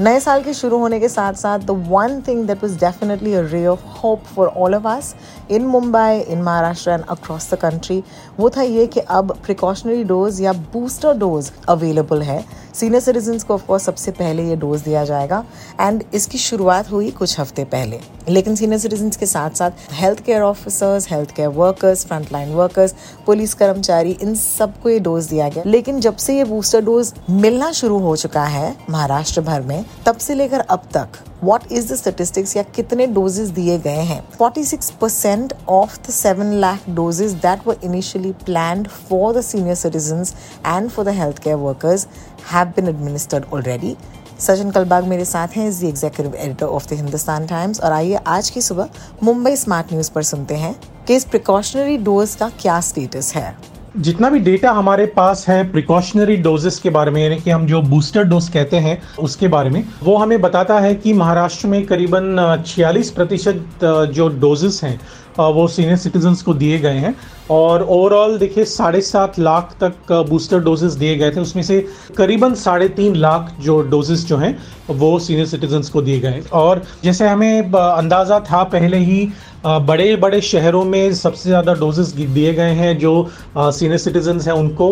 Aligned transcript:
नए 0.00 0.20
साल 0.20 0.42
के 0.42 0.52
शुरू 0.54 0.78
होने 0.78 0.98
के 1.00 1.08
साथ 1.08 1.32
साथ 1.32 1.58
the 1.58 1.70
one 1.88 2.20
thing 2.28 2.46
that 2.46 2.62
was 2.64 2.72
definitely 2.78 3.34
a 3.34 3.40
ray 3.42 3.64
of 3.66 3.80
hope 3.98 4.22
for 4.36 4.46
all 4.46 4.74
of 4.74 4.86
us 4.88 5.14
in 5.50 5.66
Mumbai 5.66 6.18
in 6.28 6.42
Maharashtra 6.42 6.90
and 6.90 7.04
across 7.10 7.50
the 7.52 7.56
country 7.56 8.02
वो 8.40 8.50
था 8.50 8.62
ये 8.62 8.86
कि 8.86 9.00
अब 9.00 9.32
प्रिकॉशनरी 9.44 10.04
डोज 10.04 10.40
या 10.40 10.52
बूस्टर 10.52 11.18
डोज 11.18 11.50
अवेलेबल 11.68 12.22
है। 12.22 12.44
सीनियर 12.74 13.00
सिटीजन्स 13.00 13.42
को 13.44 13.54
ऑफकोर्स 13.54 13.82
सबसे 13.82 14.10
पहले 14.10 14.44
ये 14.44 14.56
डोज 14.56 14.80
दिया 14.82 15.04
जाएगा। 15.04 15.44
एंड 15.80 16.02
इसकी 16.14 16.38
शुरुआत 16.38 16.90
हुई 16.90 17.10
कुछ 17.10 17.38
हफ़्ते 17.40 17.64
पहले। 17.64 18.00
लेकिन 18.28 18.54
सीनियर 18.56 18.78
सिटीजन 18.80 19.10
के 19.10 19.26
साथ 19.26 19.50
साथ 19.50 19.70
health 19.92 20.20
care 20.20 20.42
officers 20.42 21.10
health 21.10 21.30
care 21.30 21.48
workers 21.48 22.04
frontline 22.06 22.52
workers 22.54 22.94
police 23.26 23.54
कर्मचारी, 23.54 24.10
इन 24.12 24.34
सबको 24.34 24.88
ये 24.90 24.98
डोज 25.00 25.26
दिया 25.26 25.48
गया। 25.48 25.62
लेकिन 25.66 26.00
जब 26.00 26.16
से 26.16 26.36
ये 26.36 26.44
बूस्टर 26.44 26.84
डोज 26.84 27.12
मिलना 27.30 27.70
शुरू 27.72 27.98
हो 27.98 28.16
चुका 28.16 28.44
है, 28.44 28.76
महाराष्ट्र 28.90 29.40
भर 29.40 29.62
में 29.62 29.83
तब 30.06 30.16
से 30.16 30.34
लेकर 30.34 30.60
अब 30.60 30.88
तक 30.94 31.18
वॉट 31.44 31.72
इज़ 31.72 31.92
द 32.08 32.54
या 32.56 32.62
कितने 32.62 33.06
डोजेस 33.06 33.48
दिए 33.48 33.78
गए 33.78 34.02
हैं? 34.02 34.20
46 34.38 34.90
percent 34.90 35.52
of 35.68 35.98
the 36.08 36.12
seven 36.12 36.52
lakh 36.60 36.88
doses 36.90 37.32
that 37.42 37.66
were 37.66 37.80
initially 37.84 38.32
plan 38.44 38.84
for 38.84 39.34
the 39.34 39.40
senior 39.40 39.74
citizen 39.74 40.24
and 40.66 40.90
for 40.90 41.04
the 41.04 41.08
health 41.08 41.38
care 41.38 41.56
workers 41.56 42.06
have 42.52 42.72
been 42.76 42.88
administered 42.88 43.44
already 43.52 43.96
Sachin 44.40 44.70
Kalbag 44.70 45.04
मेरे 45.04 45.24
साथ 45.24 45.48
हैं 45.48 45.68
is 45.68 45.80
the 45.80 45.88
executive 45.88 46.34
editor 46.34 46.66
of 46.66 46.88
the 46.88 46.92
Hindustan 46.92 47.46
Times 47.46 47.80
और 47.80 47.92
आइए 47.92 48.14
आज 48.26 48.50
की 48.50 48.60
सुबह 48.60 48.88
Mumbai 49.22 49.56
smart 49.56 49.92
news 49.92 50.10
पर 50.10 50.22
सुनते 50.22 50.54
हैं 50.54 50.74
कि 51.06 51.16
इस 51.16 51.24
प्रिकॉशनरी 51.24 51.96
डोज 51.98 52.34
का 52.34 52.48
क्या 52.60 52.80
स्टेटस 52.80 53.32
है। 53.34 53.73
जितना 53.94 54.28
भी 54.30 54.38
डेटा 54.40 54.70
हमारे 54.72 55.04
पास 55.06 55.44
है 55.48 55.62
प्रिकॉशनरी 55.72 56.36
डोजेस 56.36 56.78
के 56.78 56.90
बारे 56.90 57.10
में, 57.10 57.22
यानी 57.22 57.36
कि 57.36 57.50
हम 57.50 57.66
जो 57.66 57.80
बूस्टर 57.82 58.24
डोज 58.24 58.48
कहते 58.48 58.76
हैं, 58.76 59.00
उसके 59.18 59.48
बारे 59.48 59.70
में, 59.70 59.84
वो 60.02 60.16
हमें 60.16 60.40
बताता 60.40 60.78
है 60.80 60.94
कि 60.94 61.12
महाराष्ट्र 61.12 61.68
में 61.68 61.84
करीबन 61.86 62.62
छियालीस 62.66 63.10
प्रतिशत 63.10 63.84
जो 64.14 64.28
डोजेस 64.40 64.80
हैं 64.84 65.00
वो 65.38 65.66
सीनियर 65.68 65.96
सिटीजन्स 65.96 66.42
को 66.42 66.52
दिए 66.54 66.78
गए 66.78 66.96
हैं। 66.96 67.14
और 67.50 67.82
ओवरऑल 67.82 68.36
देखिए, 68.38 68.64
साढ़े 68.64 69.00
सात 69.00 69.38
लाख 69.38 69.74
तक 69.82 70.12
बूस्टर 70.28 70.58
डोजेस 70.58 70.92
दिए 70.92 71.16
गए 71.16 71.30
थे। 71.30 71.40
उसमें 71.40 71.62
से 71.62 71.80
करीबन 72.16 72.54
साढ़े 72.54 72.88
तीन 72.90 73.16
लाख 73.16 73.50
जो 73.60 73.80
डोजेस 73.82 74.24
जो 74.26 74.36
हैं, 74.36 74.56
वो 74.90 75.18
सीनियर 75.18 75.46
सिटीजन्स 75.46 75.88
को 75.88 76.02
दिए 76.02 76.20
गए। 76.20 76.42
और 76.52 76.82
जैसे 77.04 77.28
हमें 77.28 77.72
अंदाज़ा 77.72 78.38
था 78.42 78.62
पहले 78.64 78.98
ही 78.98 79.28
बड़े 79.66 80.14
बड़े 80.16 80.40
शहरों 80.42 80.84
में 80.84 81.12
सबसे 81.14 81.48
ज़्यादा 81.48 81.74
डोजेस 81.74 82.06
दिए 82.08 82.52
गए 82.54 82.72
हैं 82.74 82.96
जो 82.98 83.12
सीनियर 83.58 83.98
सिटीजन्स 83.98 84.46
हैं 84.48 84.54
उनको। 84.54 84.88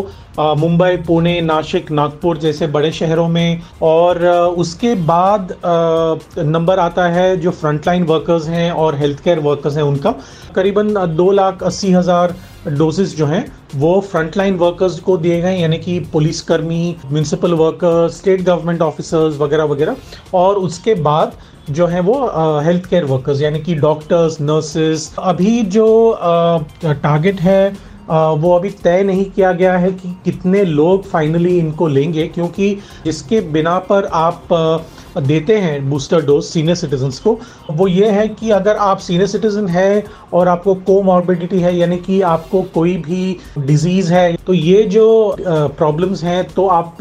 मुंबई, 0.59 0.97
पुणे 0.99 1.41
नासिक 1.41 1.91
नागपुर 1.91 2.39
जैसे 2.39 2.67
बड़े 2.69 2.93
शहरों 2.93 3.27
में। 3.29 3.63
और 3.83 4.25
उसके 4.59 4.95
बाद 5.05 5.55
नंबर 6.39 6.79
आता 6.79 7.09
है 7.09 7.37
जो 7.37 7.51
फ्रंटलाइन 7.53 8.05
वर्कर्स 8.05 8.49
हैं 8.49 8.71
और 8.73 8.97
हेल्थ 8.97 9.23
केयर 9.25 9.39
वर्कर्स 9.41 9.77
हैं 9.77 9.83
उनका। 9.85 10.15
करीबन 10.55 10.95
दो 11.17 11.31
लाख 11.33 11.63
अस्सी 11.63 11.93
हज़ार 11.93 12.35
डोजेस 12.69 13.17
जो 13.17 13.27
हैं, 13.27 13.45
वो 13.75 14.01
फ्रंटलाइन 14.03 14.57
वर्कर्स 14.57 14.99
को 15.01 15.17
दिए 15.19 15.41
गए, 15.43 15.57
यानी 15.57 15.79
कि 15.79 15.99
पुलिसकर्मी 16.13 16.97
municipal 17.05 17.53
workers 17.55 18.19
state 18.19 18.43
government 18.43 18.83
officers 18.83 19.39
वगैरह 19.39 19.65
वगैरह, 19.67 19.97
और 20.35 20.57
उसके 20.59 20.95
बाद 21.03 21.33
जो 21.71 21.87
है 21.87 22.01
वो 22.01 22.15
हेल्थ 22.65 22.87
केयर 22.87 23.05
वर्कर्स 23.05 23.41
यानी 23.41 23.61
कि 23.61 23.75
डॉक्टर्स 23.77 24.41
नर्सेस 24.41 25.15
अभी 25.21 25.61
जो 25.69 25.87
टारगेट 26.85 27.41
है 27.41 27.93
वो 28.11 28.55
अभी 28.57 28.71
तय 28.83 29.03
नहीं 29.03 29.25
किया 29.27 29.53
गया 29.53 29.77
है 29.79 29.91
कि 29.93 30.09
कितने 30.25 30.65
लोग 30.65 31.05
फाइनली 31.05 31.59
इनको 31.59 31.89
लेंगे, 31.89 32.27
क्योंकि 32.29 32.77
इसके 33.07 33.41
बिना 33.53 33.79
पर 33.91 34.05
आप 34.15 34.49
देते 35.19 35.57
हैं 35.59 35.89
बूस्टर 35.91 36.25
डोज 36.25 36.45
सीनियर 36.45 36.77
सिटीजन्स 36.77 37.19
को, 37.21 37.39
वो 37.71 37.89
ये 37.89 38.11
है 38.11 38.27
कि 38.31 38.51
अगर 38.53 38.77
आप 38.79 38.99
सीनियर 39.01 39.27
सिटीजन 39.29 39.69
है 39.69 40.05
और 40.33 40.49
आपको 40.49 40.75
कोमॉर्बिडिटी 40.83 41.61
है, 41.61 41.77
यानी 41.77 41.97
कि 41.99 42.21
आपको 42.23 42.63
कोई 42.75 42.97
भी 42.99 43.37
डिज़ीज़ 43.59 44.13
है 44.13 44.37
तो 44.47 44.55
ये 44.55 44.83
जो 44.85 45.37
प्रॉब्लम्स 45.41 46.25
हैं 46.25 46.45
तो 46.47 46.67
आप 46.69 46.97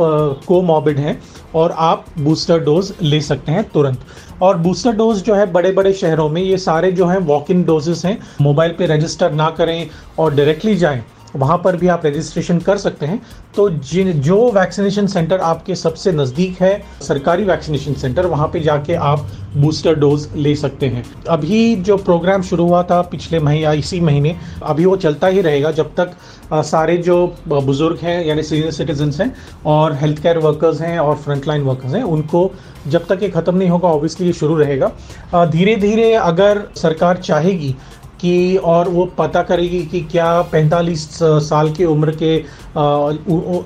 कोमॉर्बिड 0.48 1.00
हैं 1.00 1.22
और 1.56 1.72
आप 1.72 2.06
बूस्टर 2.20 2.60
डोज 2.62 2.94
ले 3.02 3.22
सकते 3.22 3.52
हैं 3.52 3.64
तुरंत। 3.70 4.06
और 4.42 4.58
बूस्टर 4.58 4.92
डोज 4.94 5.18
जो 5.24 5.36
है 5.36 5.52
बड़े 5.52 5.72
बड़े 5.72 5.94
शहरों 5.94 6.28
में 6.30 6.42
ये 6.42 6.58
सारे 6.58 6.92
जो 6.92 7.06
हैं 7.06 7.18
वॉक 7.26 7.52
इन 7.52 7.64
डोजेस 7.64 8.06
हैं 8.06 8.18
मोबाइल 8.42 8.72
पे 8.78 8.86
रजिस्टर 8.88 9.32
ना 9.32 9.50
करें 9.52 9.90
और 10.20 10.34
डायरेक्टली 10.36 10.76
जाएँ। 10.76 11.04
वहाँ 11.36 11.58
पर 11.58 11.76
भी 11.76 11.88
आप 11.88 12.06
रजिस्ट्रेशन 12.06 12.60
कर 12.60 12.78
सकते 12.78 13.06
हैं। 13.06 13.22
तो 13.56 13.70
जिन, 13.70 14.12
जो 14.14 14.52
वैक्सीनेशन 14.52 15.08
सेंटर 15.08 15.40
आपके 15.42 15.76
सबसे 15.76 16.12
नज़दीक 16.12 16.62
है, 16.62 16.82
सरकारी 17.02 17.44
वैक्सीनेशन 17.44 17.94
सेंटर 17.94 18.26
वहाँ 18.26 18.48
पे 18.48 18.60
जाके 18.60 18.94
आप 18.94 19.28
बूस्टर 19.56 19.96
डोज 19.96 20.28
ले 20.36 20.56
सकते 20.56 20.88
हैं। 20.88 21.04
अभी 21.30 21.76
जो 21.78 21.98
प्रोग्राम 22.00 22.42
शुरू 22.42 22.66
हुआ 22.66 22.84
था 22.84 23.02
पिछले 23.04 23.40
महीने 23.40 23.62
या 23.62 23.72
इसी 23.74 24.00
महीने, 24.02 24.36
अभी 24.64 24.86
वो 24.86 24.96
चलता 24.98 25.28
ही 25.28 25.42
रहेगा 25.42 25.72
जब 25.72 25.94
तक 25.96 26.12
सारे 26.54 26.98
जो 26.98 27.16
बुज़ुर्ग 27.48 27.98
हैं, 27.98 28.24
यानी 28.26 28.44
सीनियर 28.44 28.72
सिटीजन्स 28.72 29.20
हैं, 29.22 29.34
और 29.66 29.94
हेल्थ 29.94 30.22
केयर 30.22 30.38
वर्कर्स 30.38 30.82
हैं, 30.82 30.98
और 31.00 31.16
फ्रंटलाइन 31.16 31.62
वर्कर्स 31.62 31.94
हैं, 31.94 32.04
उनको 32.04 32.52
जब 32.88 33.06
तक 33.06 33.24
ये 33.24 33.30
ख़त्म 33.30 33.56
नहीं 33.58 33.70
होगा 33.70 33.88
ऑब्वियसली 33.88 34.28
ये 34.28 34.34
शुरू 34.34 34.56
रहेगा। 34.58 35.46
धीरे 35.46 35.76
धीरे 35.76 36.14
अगर 36.14 36.62
सरकार 36.78 37.18
चाहेगी 37.18 37.76
कि 38.22 38.56
और 38.58 38.90
वो 38.90 39.06
पता 39.18 39.42
करेगी 39.44 39.82
कि 39.86 40.02
क्या 40.12 40.28
45 40.52 41.08
साल 41.44 41.72
की 41.74 41.86
उम्र 41.86 42.16
के 42.16 42.38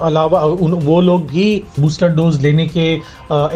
अलावा 0.06 0.44
वो 0.46 1.00
लोग 1.02 1.28
भी 1.28 1.64
बूस्टर 1.80 2.10
डोज 2.16 2.42
लेने 2.42 2.68
के 2.68 2.88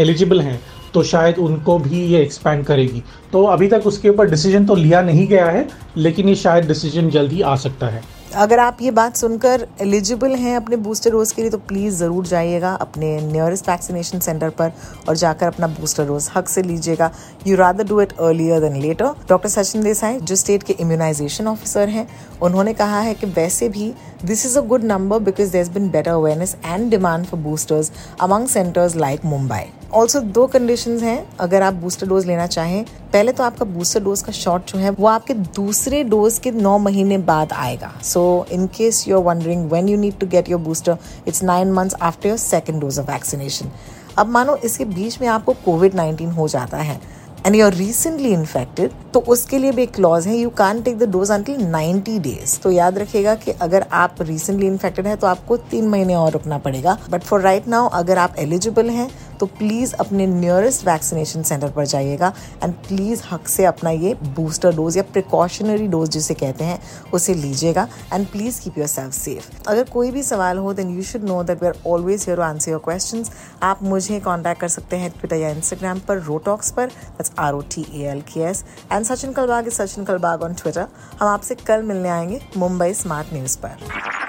एलिजिबल 0.01 0.41
हैं 0.41 0.59
तो 0.93 1.03
शायद 1.05 1.37
उनको 1.37 1.77
भी 1.79 2.03
ये 2.03 2.21
एक्सपेंड 2.21 2.63
करेगी। 2.65 3.03
तो 3.33 3.43
अभी 3.45 3.67
तक 3.67 3.83
उसके 3.85 4.09
ऊपर 4.09 4.29
डिसीज़न 4.29 4.65
तो 4.65 4.75
लिया 4.75 5.01
नहीं 5.01 5.27
गया 5.27 5.45
है, 5.45 5.67
लेकिन 5.97 6.29
ये 6.29 6.35
शायद 6.35 6.67
डिसीज़न 6.67 7.09
जल्दी 7.09 7.41
आ 7.41 7.55
सकता 7.57 7.87
है। 7.87 8.01
अगर 8.35 8.59
आप 8.59 8.81
ये 8.81 8.89
बात 8.91 9.15
सुनकर 9.15 9.65
एलिजिबल 9.81 10.35
हैं 10.35 10.55
अपने 10.55 10.75
बूस्टर 10.77 11.11
डोज 11.11 11.31
के 11.31 11.41
लिए 11.41 11.51
तो 11.51 11.57
प्लीज़ 11.57 11.95
ज़रूर 11.95 12.25
जाइएगा 12.27 12.73
अपने 12.75 13.09
नियरेस्ट 13.21 13.69
वैक्सीनेशन 13.69 14.19
सेंटर 14.19 14.49
पर 14.59 14.71
और 15.09 15.15
जाकर 15.17 15.47
अपना 15.47 15.67
बूस्टर 15.69 16.05
डोज 16.07 16.29
हक 16.35 16.49
से 16.49 16.63
लीजिएगा। 16.63 17.11
You 17.47 17.55
rather 17.57 17.87
do 17.87 17.99
it 18.01 18.13
earlier 18.19 18.59
than 18.61 18.75
later 18.81 19.15
doctor 19.29 19.49
Sachin 19.49 19.83
Desai 19.83 20.19
जो 20.19 20.35
स्टेट 20.35 20.63
के 20.63 20.73
इम्यूनाइजेशन 20.73 21.47
ऑफिसर 21.47 21.89
हैं, 21.89 22.07
उन्होंने 22.41 22.73
कहा 22.73 22.99
है 22.99 23.13
कि 23.13 23.27
वैसे 23.27 23.69
भी 23.69 23.93
this 24.25 24.45
is 24.45 24.57
a 24.59 24.61
good 24.67 24.83
number 24.83 25.19
because 25.21 25.51
there 25.51 25.61
is 25.61 25.71
been 25.71 25.89
better 25.89 26.11
awareness 26.11 26.55
and 26.65 26.89
demand 26.91 27.25
for 27.25 27.39
boosters 27.39 27.91
among 28.21 28.47
centres 28.47 28.95
like 28.95 29.25
Mumbai 29.25 29.65
also 29.93 30.19
दो 30.19 30.45
कंडीशन 30.47 30.97
हैं, 30.99 31.37
अगर 31.39 31.61
आप 31.61 31.73
बूस्टर 31.73 32.07
डोज 32.07 32.25
लेना 32.25 32.45
चाहें। 32.47 32.83
पहले 33.13 33.31
तो 33.31 33.43
आपका 33.43 33.65
बूस्टर 33.67 34.03
डोज 34.03 34.21
का 34.21 34.31
शॉट 34.31 34.71
जो 34.71 34.79
है, 34.79 34.89
वो 34.89 35.07
आपके 35.07 35.33
दूसरे 35.33 36.03
डोज 36.03 36.37
के 36.39 36.51
नौ 36.51 36.77
महीने 36.77 37.17
बाद 37.19 37.53
आएगा। 37.53 37.91
So 38.03 38.45
in 38.51 38.67
case 38.67 39.07
you 39.07 39.17
are 39.17 39.23
wondering 39.23 39.69
when 39.71 39.89
you 39.89 39.97
need 39.97 40.19
to 40.19 40.27
get 40.27 40.49
your 40.49 40.61
booster 40.61 40.97
it's 41.27 41.43
nine 41.43 41.71
months 41.73 41.95
after 42.01 42.29
your 42.29 42.37
second 42.37 42.81
dose 42.81 42.99
of 42.99 43.11
vaccination 43.11 43.71
अब 44.17 44.27
मानो 44.27 44.55
इसके 44.55 44.85
बीच 44.85 45.21
में 45.21 45.27
आपको 45.27 45.53
कोविड 45.65 45.95
नाइन्टीन 45.95 46.29
हो 46.31 46.47
जाता 46.47 46.77
है 46.77 46.99
and 47.45 47.55
you 47.55 47.65
are 47.65 47.73
recently 47.73 48.31
infected 48.33 48.91
तो 49.13 49.19
उसके 49.27 49.57
लिए 49.57 49.71
भी 49.71 49.83
एक 49.83 49.93
क्लॉज 49.93 50.27
है 50.27 50.35
you 50.37 50.49
can 50.57 50.81
take 50.81 50.97
the 50.99 51.03
dose 51.11 51.31
until 51.31 51.61
90 51.65 52.17
days 52.19 52.57
तो 52.59 52.71
याद 52.71 52.97
रखिएगा 52.97 53.35
कि 53.35 53.51
अगर 53.61 53.85
आप 53.93 54.21
रिसेंटली 54.21 54.67
इन्फेक्टेड 54.67 55.07
है 55.07 55.15
तो 55.15 55.27
आपको 55.27 55.57
तीन 55.71 55.87
महीने 55.87 56.15
और 56.15 56.31
रुकना 56.31 56.57
पड़ेगा। 56.57 56.97
बट 57.09 57.23
फॉर 57.23 57.41
राइट 57.41 57.67
नाउ 57.67 57.87
अगर 57.93 58.17
आप 58.17 58.35
एलिजिबल 58.39 58.89
हैं 58.89 59.09
तो 59.39 59.45
प्लीज़ 59.57 59.93
अपने 59.99 60.25
नियरेस्ट 60.27 60.85
वैक्सीनेशन 60.87 61.43
सेंटर 61.43 61.71
पर 61.71 61.85
जाइएगा 61.85 62.31
एंड 62.63 62.73
प्लीज़ 62.87 63.21
हक 63.31 63.47
से 63.47 63.65
अपना 63.65 63.89
ये 63.89 64.13
बूस्टर 64.35 64.75
डोज 64.75 64.97
या 64.97 65.03
प्रिकॉशनरी 65.11 65.87
डोज 65.87 66.09
जिसे 66.09 66.33
कहते 66.33 66.63
हैं, 66.63 66.79
उसे 67.13 67.33
लीजिएगा 67.33 67.87
and 68.13 68.27
please 68.27 68.61
keep 68.61 68.77
yourself 68.87 69.13
safe 69.13 69.49
अगर 69.67 69.83
कोई 69.89 70.11
भी 70.11 70.23
सवाल 70.23 70.57
हो 70.57 70.73
then 70.73 70.95
you 70.95 71.03
should 71.03 71.23
know 71.23 71.41
that 71.43 71.61
we 71.61 71.67
are 71.67 71.77
always 71.87 72.25
here 72.25 72.37
to 72.37 72.43
answer 72.43 72.71
your 72.71 72.81
question 72.85 73.23
आप 73.63 73.83
मुझे 73.83 74.19
कॉन्टैक्ट 74.19 74.61
कर 74.61 74.67
सकते 74.67 74.97
हैं 74.97 75.09
ट्विटर 75.11 75.35
या 75.35 75.49
इंस्टाग्राम 75.49 75.99
पर 76.07 76.21
रोटॉक्स 76.23 76.71
पर 76.71 76.87
that's 76.87 77.31
R 77.39 77.53
O 77.53 77.61
T 77.75 77.85
A 77.93 78.05
L 78.11 78.21
K 78.33 78.41
S 78.49 78.63
and 78.91 79.05
Sachin 79.05 79.33
Kalbag 79.33 79.67
is 79.67 79.81
Sachin 79.81 80.05
Kalbag 80.05 80.43
on 80.43 80.53
Twitter 80.53 80.87
हम 81.19 81.27
आपसे 81.27 81.55
कल 81.67 81.83
मिलने 81.83 82.09
आएँगे 82.09 82.41
मुंबई 82.57 82.93
स्मार्ट 82.93 83.33
न्यूज़ 83.33 83.57
पर. 83.57 84.28